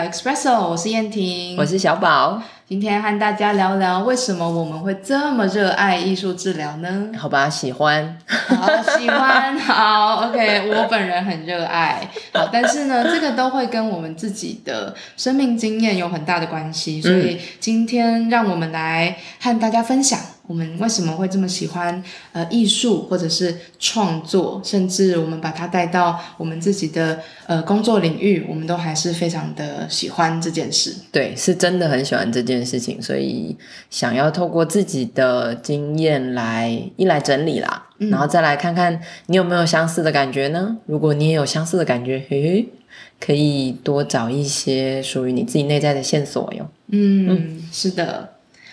[0.00, 2.40] 聊 Espresso，我是燕婷，我是小宝。
[2.66, 7.10] 今天和大家聊聊为什么我们会这么热爱艺术治疗呢？
[7.18, 8.16] 好吧，喜欢，
[8.56, 20.18] 好喜欢，好 OK，我本人很热爱，好，但是呢， 这个都会跟我们自己的生命经验有很大的关系，所以今天让我们来和大家分享。
[20.46, 30.92] 我们为什么会这么喜欢呃艺术或者是创作，甚至我们把它带到我们自己的呃工作领域，我们都还是非常的喜欢这件事。
[31.12, 33.56] 对，是真的很喜欢这件事情，所以
[33.90, 40.78] 想要透过自己的经验来一来整理啦，然后再来看看你有没有相似的感觉呢？
[40.86, 42.68] 如果你也有相似的感觉，嘿嘿，
[43.20, 46.66] 可以多找一些属于你自己内在的线索哟。
[46.88, 48.30] 嗯，是的。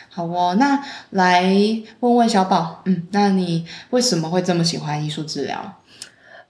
[0.09, 1.53] 好哦，那来
[1.99, 5.75] 问问小宝，嗯，那你为什么会这么喜欢艺术治疗？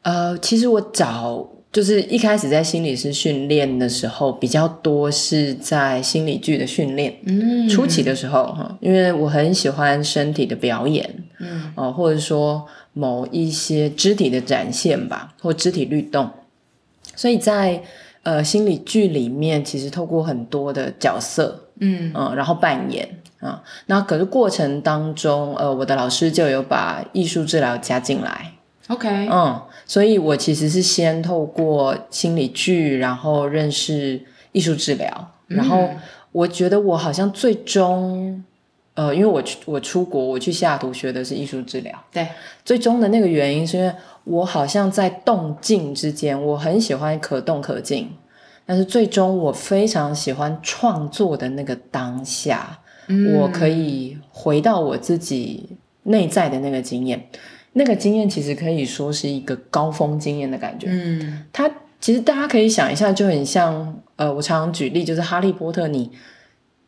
[0.03, 16.29] 呃，其实我早就是一开始在心理师训练的时候，比较多是在心理剧的训练，嗯，初期的时候哈，因为我很喜欢身体的表演，嗯，哦，或者说某一些肢体的展现吧，或肢体律动，
[17.15, 17.81] 所以在
[18.23, 23.07] 呃心理剧里面，其实透过很多的角色，嗯嗯，然后扮演。
[23.39, 28.51] 啊，那可是过程当中，呃，我的老师就有把艺术治疗加进来。
[28.87, 34.19] OK，嗯，所以我其实是先透过心理剧，然后认识
[34.53, 35.87] 艺术治疗，然后
[36.31, 38.43] 我觉得我好像最终，
[38.97, 41.93] 呃，因为我去我出国，我去西雅图学的是艺术治疗。
[42.11, 42.27] 对，
[42.65, 48.09] 最终的那个原因是因为我好像在动静之间，我很喜欢可动可静，
[48.65, 52.79] 但是最终我非常喜欢创作的那个当下。
[53.39, 57.29] 我可以回到我自己内在的那个经验，
[57.73, 60.87] 那个经验其实可以说是一个高峰经验的感觉。
[60.89, 61.71] 嗯，它
[62.01, 66.11] 其实大家可以想一下，就很像呃，我常常举例，就是哈利波特，你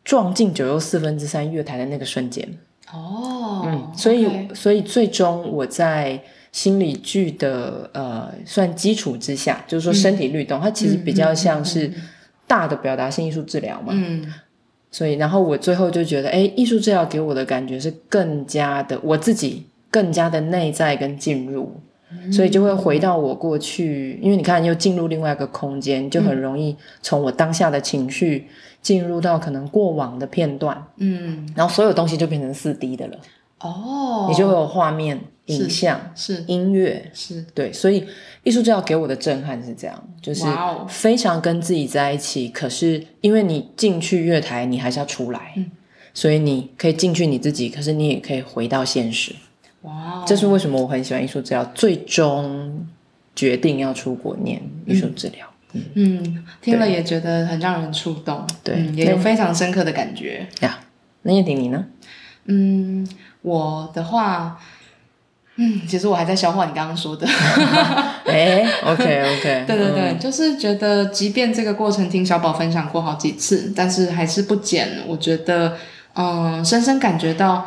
[0.04, 2.48] 撞进九又四分之三月台的那个瞬间。
[2.92, 6.20] 哦，嗯，所以所以最终我在
[6.52, 11.92] 心理剧的呃算基础之下，就是说身体律动，它其实比较像是
[12.46, 13.92] 大的表达性艺术治疗嘛。
[13.94, 14.32] 嗯。
[14.92, 21.80] 所以，然后我最后就觉得，哎，艺术治疗给我的感觉是更加的我自己更加的内在跟进入，
[22.32, 28.48] 所以就会回到我过去，因为你看又进入另外一个空间，就很容易从我当下的情绪
[28.82, 33.16] 进入到可能过往的片段，嗯，然后所有东西就变成四 D 的了。
[33.60, 38.06] 哦，你就会有画面、影像、是音乐，是对，所以
[38.42, 40.46] 艺术治疗给我的震撼是这样，就是
[40.88, 42.48] 非常跟自己在一起。
[42.48, 45.54] 可是因为你进去月台，你还是要出来，
[46.14, 49.34] 所以你可以进去你自己，可是你也可以回到现实。
[49.82, 52.86] 哇，这是为什么我很喜欢艺术治疗，最终
[53.34, 55.46] 决定要出国念艺术治疗。
[55.94, 60.78] 嗯，听了也觉得很让人触动，对，也有非常深刻的感觉呀。
[61.22, 61.84] 那叶婷你呢？
[62.46, 63.08] 嗯。
[63.42, 64.60] 我的话，
[65.56, 67.26] 嗯，其实我还在消化你刚刚说的。
[68.26, 74.98] 哎，OK OK，对对对，就是觉得，即便这个过程听小宝分享过好几次，但是还是不减。
[75.06, 75.74] 我觉得，
[76.12, 77.66] 嗯，深深感觉到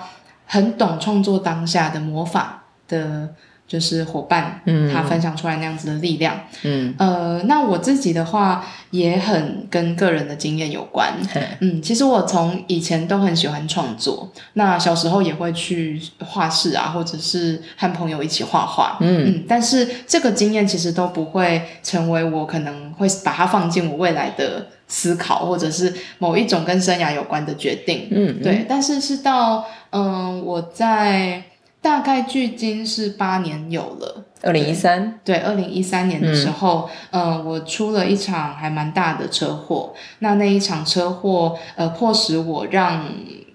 [0.53, 3.33] 很懂创作当下的魔法的。
[3.73, 6.39] 就是伙伴，嗯他分享出来那样子的力量。
[6.61, 11.11] 嗯，呃，那我自己的话也很跟个人的经验有关。
[11.59, 18.97] 嗯，其实我从以前都很喜欢创作，那小时候也会去画室啊，或者是和朋友一起画画。
[19.01, 28.07] 嗯，但是这个经验其实都不会成为我可能会把它放进我未来的思考，或者是某一种跟生涯有关的决定。
[28.11, 28.67] 嗯，对。
[28.69, 31.41] 但是是到嗯，我在。
[31.83, 39.93] 大概距今是八年有了，二零一三，对，二零一三年的时候，嗯，我出了一场还蛮大的车祸。
[40.19, 43.03] 那那一场车祸，呃，迫使我让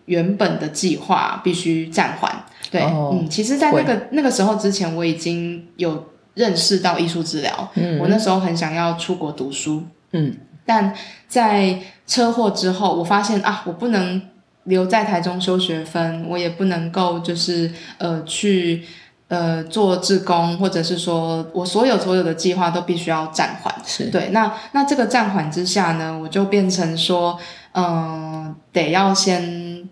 [0.05, 2.45] 原本的计划必须暂缓。
[2.71, 6.05] 对，嗯，其实，在那个那个时候之前，我已经有
[6.35, 7.71] 认识到艺术治疗。
[7.77, 9.83] 嗯，我那时候很想要出国读书。
[10.13, 10.37] 嗯，
[10.67, 10.95] 但
[11.27, 14.21] 在车祸之后，我发现啊，我不能。
[14.69, 18.85] 留在台中修学分，我也不能够就是呃去
[19.29, 23.75] 呃做志工，或者是说我所有所有的计划都必须要暂缓。
[23.85, 27.39] 是对，那那这个暂缓之下呢，我就变成说，
[27.73, 29.89] 嗯，得要先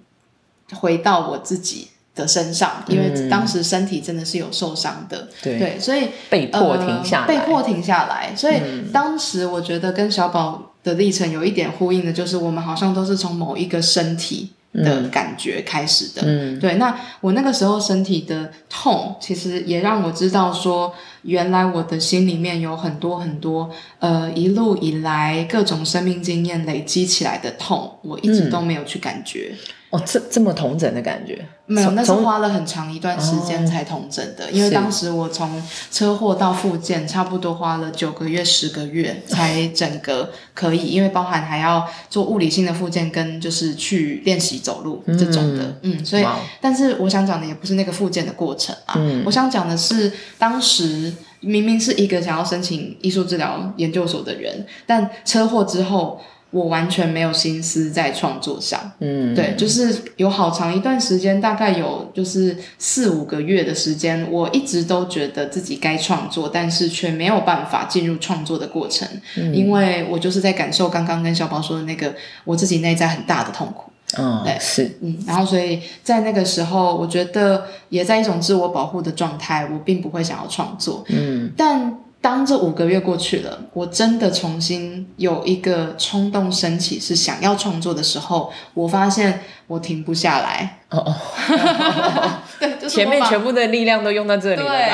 [0.75, 8.35] 回到我自己的身上，因为当时身体真的是有受伤的，对，所以被迫停下来，被迫停下来。
[8.37, 8.61] 所以
[8.93, 14.53] 当时我觉得跟小宝的历程有一点呼应的，就是我们好像都是从某一个身体。
[14.85, 16.23] 的感觉开始的，
[16.59, 16.75] 对。
[16.77, 29.55] 那我那个时候身体的痛，其实也让我知道说，原来我的心里面有很多很多呃一路以来各种生命经验累积起来的痛，我一直都没有去感觉。
[29.91, 34.51] 哦，这这么同整的感觉，没有，那是花了很长一段时间才同整的。
[34.51, 35.63] 因为是当时我从
[35.93, 45.79] 车祸到复健，差不多花了九个月、十个月才整个可以，因为包含还要做物理性的复健，跟就是去练习走路这种的。
[45.83, 46.27] 嗯，所以
[46.61, 56.21] 但是我想讲的也不是那个复健的过程啊，嗯我想讲的是当时明明是一个想要申请艺术治疗研究所的人，但车祸之后。
[56.57, 69.07] 我完全没有心思在创作上，嗯，对，就是有好长一段时间，大概有就是四五个月的时间，我一直都觉得自己该创作，但是却没有办法进入创作的过程，
[69.37, 69.55] 嗯。
[69.55, 72.15] 因为我就是在感受刚刚跟小宝说的那个
[72.45, 73.91] 我自己内在很大的痛苦。
[74.17, 81.05] 嗯，对是，嗯，然后所以在那个时候，我觉得也在一种自我保护的状态，我并不会想要创作。
[81.09, 81.51] 嗯。
[81.57, 81.93] 但
[82.27, 90.81] 当这五个月过去了，我真的重新有一个冲动升起，是想要创作的时候，我发现我停不下来。
[90.91, 91.15] 哦哦，
[92.59, 94.93] 对，就是前面全部的力量都用到这里了对？，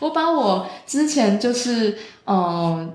[0.00, 1.96] 我把我之前就是
[2.26, 2.88] 嗯、呃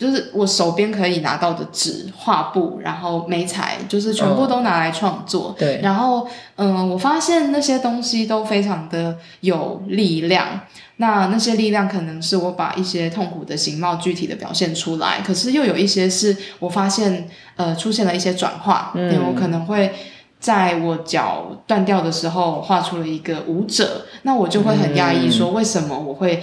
[0.00, 5.54] 就是我手边可以拿到的纸、画布，然后媒材，就是全部都拿来创作。
[5.58, 6.26] 对，然后，
[6.56, 10.62] 嗯，我发现那些东西都非常的有力量。
[10.96, 18.92] 那那些力量可能是我把一些痛苦的形貌具体的表现出来，可是又有一些是我发现，呃，出现了一些转化。
[18.94, 19.94] 嗯因为我可能会
[20.38, 26.42] 在我脚断掉的时候画出了一个舞者，那我就会很压抑，说为什么我会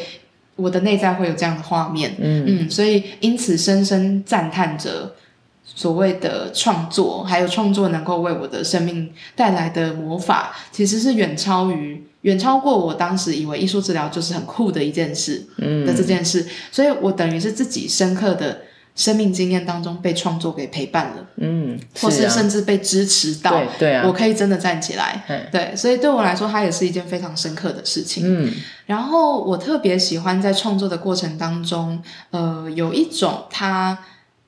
[0.57, 2.13] 我的内在会有这样的画面？
[2.19, 2.43] 嗯。
[2.45, 5.15] 嗯，所以因此深深赞叹着
[5.63, 18.61] 所谓的创作，还有创作能够为我的生命带来的魔法，其实是远超于远超过我当时以为艺术治疗就是很酷的一件事的这件事，所以我等于是自己深刻的
[18.97, 24.03] 生命经验当中被创作给陪伴了，嗯，或是啊甚至被支持到，对对啊。
[24.07, 25.23] 我，可以真的站起来。
[25.27, 28.23] 嗯对，所以对我来说，它也是一件非常深刻的事情。
[28.25, 28.51] 嗯。
[28.87, 32.01] 然后我特别喜欢在创作的过程当中，
[32.31, 33.99] 呃，有一种它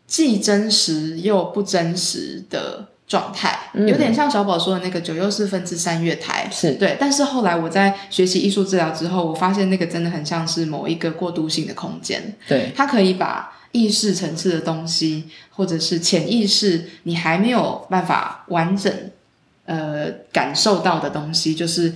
[0.07, 3.87] 既真实又不真实的状态，嗯。
[3.87, 6.49] 有点像小宝说的那个九又四分之三月台。
[6.51, 6.71] 是。
[6.71, 18.91] 对，但是后来我在学习艺术治疗之后，我发现那个真的很像是某一个过渡性的空间，对，它可以把意识层次的东西，或者是潜意识你还没有办法完整
[19.65, 21.93] 呃感受到的东西，就是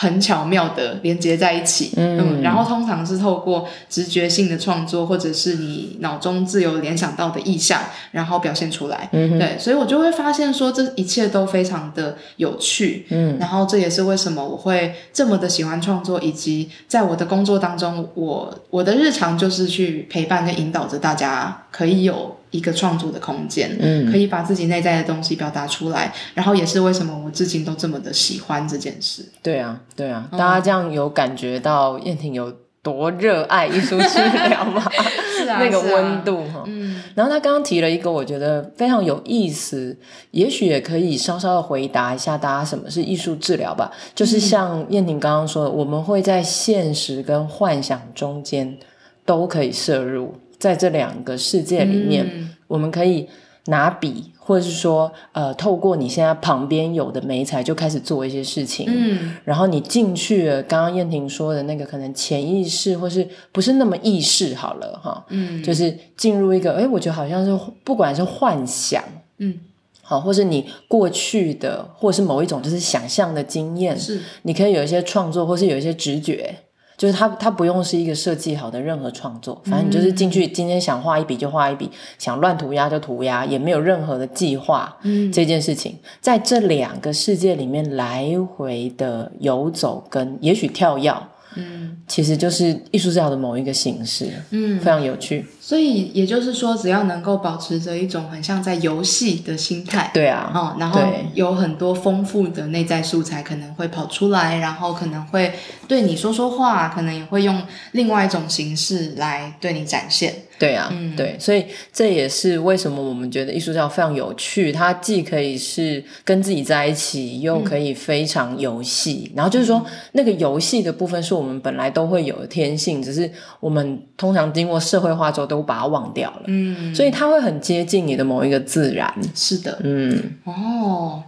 [0.00, 1.92] 很巧妙的连接在一起。
[1.96, 7.82] 嗯然后通常是透过直觉性的创作，或者是你脑中自由联想到的意象，
[8.12, 9.10] 然后表现出来。
[9.12, 13.06] 嗯对，所以我就会发现说这一切都非常的有趣。
[13.10, 26.12] 嗯然后这也是为什么我会这么的喜欢创作，以及在我的工作当中，我我的日常就是去陪伴跟引导着大家，可以有一个创作的空间，嗯可以把自己内在的东西表达出来。
[26.34, 29.24] 然后也是为什么我至今都这么的喜欢这件事。
[29.42, 32.52] 对啊，对啊，嗯大家这样有感觉到燕婷有
[32.82, 34.18] 多热爱艺术治
[34.48, 34.82] 疗吗？
[35.38, 36.64] 是啊 那个温度哈。
[36.66, 39.96] 嗯然后他刚刚提了一个我觉得非常有意思，
[40.30, 43.90] 也许也可以稍稍的回答一下大家什么是艺术治疗吧。
[44.14, 48.78] 就是像燕婷刚刚说的，我们会在现实跟幻想中间
[49.26, 52.50] 都可以摄入，在这两个世界里面，嗯。
[52.68, 53.28] 我们可以
[53.66, 58.86] 拿笔，或者是说，呃，透过你现在旁边有的媒材就开始做一些事情。
[58.88, 59.34] 嗯。
[59.44, 65.60] 然后你进去了，刚刚燕婷说的那个可能潜意识，或是不是那么意识好了哈，嗯。
[65.64, 69.02] 就是进入一个，哎，我觉得好像是不管是幻想，
[69.38, 69.58] 嗯，
[70.02, 74.20] 好，或是你过去的，或是某一种就是想象的经验，是。
[74.42, 76.54] 你可以有一些创作，或是有一些直觉。
[77.00, 84.94] 就是它，它不用是一个设计好的任何创作，反正你就是进去，今天想画一笔就画一笔，想乱涂鸦就涂鸦，也没有任何的计划。
[85.04, 91.10] 嗯这件事情，在这两个世界里面来回的游走，跟也许跳跃，
[91.56, 95.46] 嗯其实就是艺术治疗的某一个形式，嗯非常有趣。
[95.60, 101.00] 所以也就是说，只要能够保持着一种很像在游戏的心态，对啊，哦，然后
[101.34, 105.52] 有很多丰富的内在素材可能会跑出来，然后可能会
[105.86, 110.34] 对你说说话，可能也会用另外一种形式来对你展现。
[110.60, 114.70] 对啊，嗯对，所以这也是为什么我们觉得艺术治疗非常有趣。
[114.70, 119.32] 它既可以是跟自己在一起，又可以非常游戏。
[119.34, 126.42] 然后就是说，那个游戏的部分是我们本来都会有的天性，只是我们通常经过社会化之后都把它忘掉了。
[126.48, 129.10] 嗯，所以它会很接近你的某一个自然。
[129.34, 131.22] 是的，嗯，哦。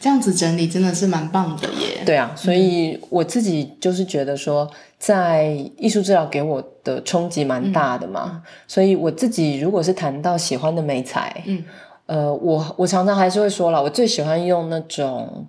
[0.00, 2.02] 这样子整理真的是蛮棒的耶。
[2.04, 11.64] 对啊，所以我自己就是觉得说，在艺术治疗给我的冲击蛮大的嘛，所以我自己如果是谈到喜欢的美材，嗯，
[12.06, 15.46] 呃，我我常常还是会说了，我最喜欢用那种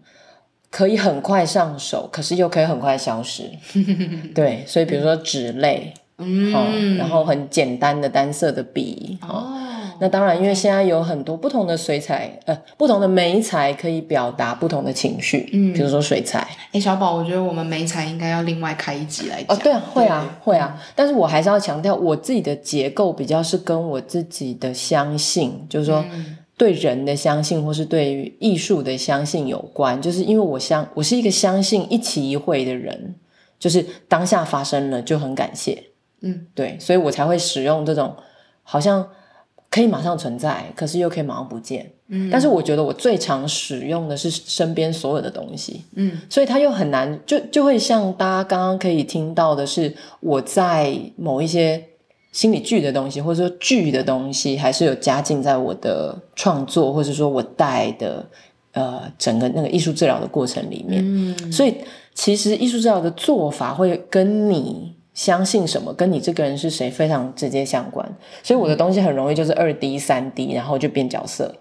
[0.69, 3.43] 可以很快上手，可是又可以很快消失，
[4.35, 5.93] 对，所以比如说纸类。
[6.21, 9.53] 嗯，然后很简单的单色的笔，哦，
[9.99, 16.47] 那当然，因为现在有很多不同的水彩，呃，不同的眉材可以表达不同的情绪，嗯，比如说水彩。
[16.71, 19.57] 哎，小宝，我觉得我们眉材应该要另外开一集来讲。
[19.57, 26.03] 哦，对啊，会啊，会啊，但是我还是要强调，我自己的结构比较是跟我自己的相信，就是说
[26.57, 33.15] 对人的相信，或是对于艺术的相信有关，就是因为我相，我是一个相信一期一会的人，
[33.57, 35.83] 就是当下发生了就很感谢。
[36.21, 38.13] 嗯，对，所以我才会使用这种
[38.63, 39.07] 好像
[39.69, 41.91] 可以马上存在，可是又可以马上不见。
[42.07, 45.83] 嗯，但是我觉得我最常使用的是身边所有的东西。
[45.95, 51.83] 嗯，所以它又很难，就就会像大家刚刚可以听到的是，我在某一些
[52.31, 58.25] 心理剧的东西，或者说剧的东西，还是有加进在我的创作，或者说我带的
[58.71, 61.03] 呃整个那个艺术治疗的过程里面。
[61.05, 61.75] 嗯，所以
[62.15, 64.95] 其实艺术治疗的做法会跟你。
[65.19, 68.09] 相信什么跟你这个人是谁非常直接相关，
[68.41, 71.53] 所以我的东西很容易就是二 D、三 D，然后就变角色，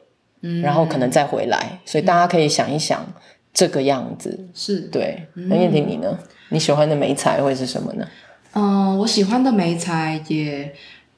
[0.43, 3.05] 嗯，然后可能再回来，所以大家可以想一想
[3.53, 5.27] 这个样子是对。
[5.35, 6.17] 那燕婷你呢？
[6.51, 8.07] 你喜欢的美彩会是什么呢？
[8.53, 10.73] 嗯，我喜欢的美彩也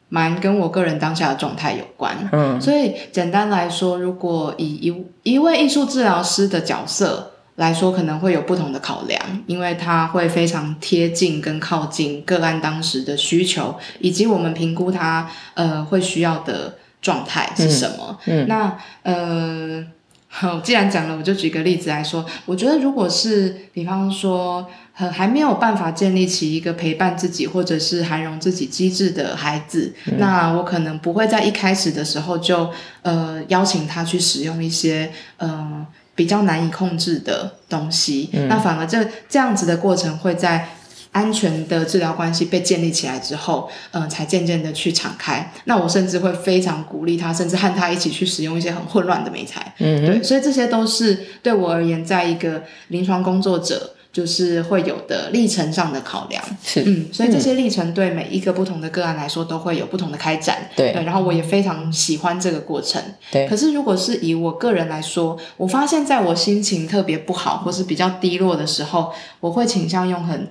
[0.09, 7.32] 蛮跟我个人当下的状态有关，嗯，所以简单来说，如果以一一位艺术治疗师的角色。
[7.61, 18.19] 来说可能会有不同的考量，因为它会非常贴近跟靠近个案当时的需求，以及我们评估他呃会需要的状态是什么。
[18.25, 19.85] 嗯，那呃，
[20.29, 32.71] 好，既然讲了，我就举个例子来说，我觉得如果是比方说，很还没有办法建立起一个陪伴自己或者是涵容自己机制的孩子，那我可能不会在一开始的时候就
[33.02, 35.85] 呃邀请他去使用一些嗯。
[36.21, 40.69] 比较难以控制的东西，那反而这这样子的过程会在
[41.12, 45.50] 安全的治疗关系被建立起来之后，嗯，才渐渐的去敞开。
[45.65, 49.75] 那我甚至会非常鼓励他，甚至和他一起去使用一些很混乱的美材。
[49.79, 53.95] 嗯，对，所以这些都是对我而言，在一个临床工作者。
[54.12, 56.83] 就是会有的历程上的考量，是。
[56.85, 63.00] 嗯，所以这些历程对每一个不同的个案来说都会有不同的开展，对，然后我也非常喜欢这个过程，
[63.31, 63.47] 对。
[63.47, 70.49] 可是如果是以我个人来说，我发现在我心情特别不好或是比较低落的时候，我会倾向用很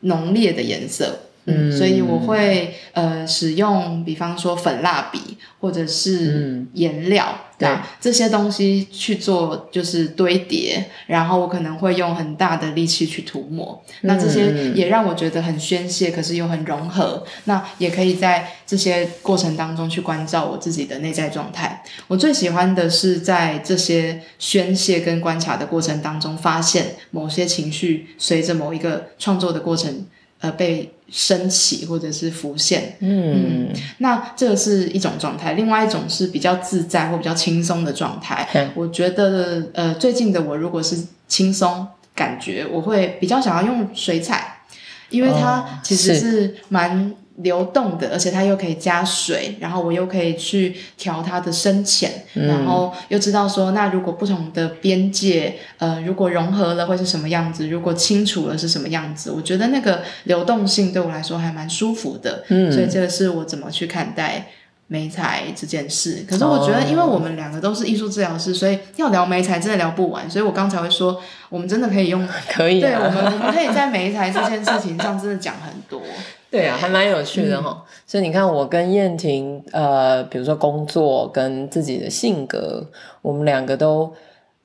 [0.00, 1.18] 浓烈的颜色。
[1.50, 7.68] 嗯，所以我会呃使用，比方说粉蜡笔或者是颜料，对
[8.00, 17.24] 这些东西去做就是堆叠，然后我可能会用很大的力气去涂抹，那这些也让我觉得很宣泄，可是又很融合。
[17.44, 21.82] 那也可以在这些过程当中去关照我自己的内在状态。
[22.08, 30.06] 我最喜欢的是在这些宣泄跟观察的过程当中，发现某些情绪随着某一个创作的过程。
[30.42, 35.54] 呃，被升起或者是浮现，嗯，那这个是一种状态。
[35.54, 38.48] 另外一种是比较自在或比较轻松的状态。
[38.74, 44.60] 我觉得，呃，最近的我如果是轻松感觉，我会比较想要用水彩，
[45.08, 47.12] 因为它其实是蛮。
[47.42, 64.48] 流动的，而且它又可以加水，然后我又可以去调它的深浅，然后又知道说，那如果不同的边界，呃，如果融合了会是什么样子，如果清楚了是什么样子，我觉得那个流动性对我来说还蛮舒服的，嗯，所以这个是我怎么去看待
[64.88, 66.24] 美彩这件事。
[66.28, 76.02] 可是我觉得，因为我们两个都是艺术治疗师，所以要聊美彩真的聊不完，所以我刚才会说，我们真的可以用， 可以，对我们我们可以在美彩这件事情上真的讲很多。
[76.50, 77.84] 对啊，还蛮有趣的哈。
[78.06, 82.84] 所以你看，我跟燕婷，呃，比如说工作跟自己的性格，
[83.22, 84.12] 我们两个都，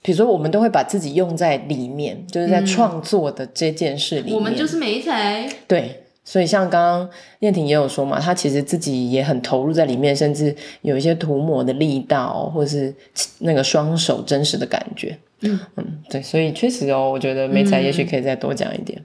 [0.02, 4.36] 比如说我们都会把自己用在里面，就是在创作的这件事里面。
[4.36, 5.48] 我们就是美才。
[5.68, 7.10] 对，所以像刚刚
[7.42, 12.92] 燕婷也有说嘛，她其实自己也很投入在里面，甚至有一些涂抹的力道，或者是
[13.40, 15.16] 那个双手真实的感觉。
[15.42, 19.00] 嗯嗯，对，所以确实哦，我觉得美才也许可以再多讲一点。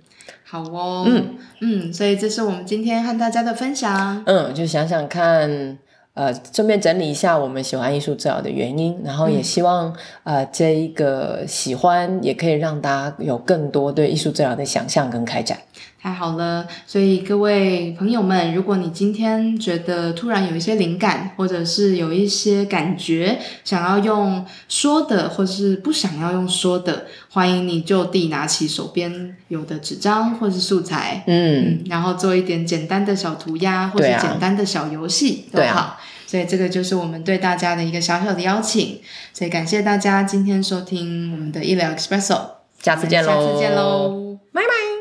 [0.50, 4.20] 好哦，嗯嗯，所以这是我们今天和大家的分享。
[4.26, 5.78] 嗯，就想想看，
[6.14, 15.56] 呃，顺便整理一下我们喜欢艺术治疗的原因，然后也希望呃这一个喜欢也可以让大家有更多对艺术治疗的想象跟开展。
[16.02, 35.98] 太好了，所以各位朋友们，如果你今天觉得突然有一些灵感，或者是有一些感觉，想要用说的，或是不想要用说的，欢迎你就地拿起手边有的纸张或是素材，嗯，然后做一点简单的小涂鸦，或者简单的小游戏都好。
[36.26, 39.00] 所以这个就是我们对大家的一个小小的邀请。
[39.34, 42.40] 所以感谢大家今天收听我们的医疗 Expresso，
[42.80, 44.99] 下次见喽，下次见喽，拜拜。